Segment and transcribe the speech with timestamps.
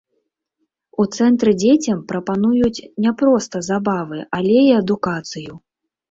[1.01, 5.53] У цэнтры дзецям прапануюць не проста забавы, але і адукацыю.